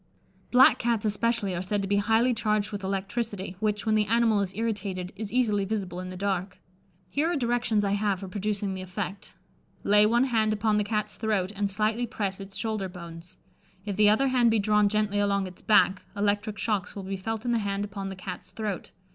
Black 0.49 0.79
Cats 0.79 1.05
especially 1.05 1.55
are 1.55 1.61
said 1.61 1.83
to 1.83 1.87
be 1.87 1.97
highly 1.97 2.33
charged 2.33 2.71
with 2.71 2.83
electricity, 2.83 3.55
which, 3.59 3.85
when 3.85 3.93
the 3.93 4.07
animal 4.07 4.41
is 4.41 4.51
irritated, 4.55 5.13
is 5.15 5.31
easily 5.31 5.63
visible 5.63 5.99
in 5.99 6.09
the 6.09 6.17
dark. 6.17 6.57
Here 7.07 7.31
are 7.31 7.35
directions 7.35 7.83
I 7.83 7.91
have 7.91 8.19
for 8.21 8.27
producing 8.27 8.73
the 8.73 8.81
effect: 8.81 9.35
Lay 9.83 10.07
one 10.07 10.23
hand 10.23 10.53
upon 10.53 10.77
the 10.79 10.83
Cat's 10.83 11.17
throat, 11.17 11.51
and 11.55 11.69
slightly 11.69 12.07
press 12.07 12.39
its 12.39 12.55
shoulder 12.57 12.89
bones. 12.89 13.37
If 13.85 13.95
the 13.95 14.09
other 14.09 14.29
hand 14.29 14.49
be 14.49 14.57
drawn 14.57 14.89
gently 14.89 15.19
along 15.19 15.45
its 15.45 15.61
back, 15.61 16.01
electric 16.17 16.57
shocks 16.57 16.95
will 16.95 17.03
be 17.03 17.15
felt 17.15 17.45
in 17.45 17.51
the 17.51 17.59
hand 17.59 17.85
upon 17.85 18.09
the 18.09 18.15
Cat's 18.15 18.49
throat. 18.49 18.89